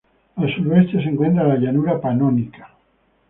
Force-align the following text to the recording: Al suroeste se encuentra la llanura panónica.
Al 0.35 0.51
suroeste 0.55 0.93
se 0.93 1.09
encuentra 1.09 1.43
la 1.47 1.59
llanura 1.59 2.01
panónica. 2.01 2.71